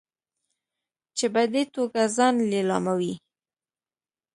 چې 1.17 1.25
په 1.33 1.41
دې 1.53 1.63
توګه 1.75 2.01
ځان 2.15 2.35
لیلاموي. 2.51 3.13